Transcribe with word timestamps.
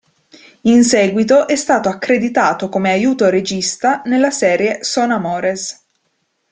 In 0.61 0.83
seguito, 0.83 1.47
è 1.47 1.55
stato 1.55 1.87
accreditato 1.87 2.69
come 2.69 2.89
aiuto 2.89 3.29
regista 3.29 4.01
nella 4.05 4.31
serie 4.31 4.83
"Son 4.83 5.11
amores". 5.11 5.85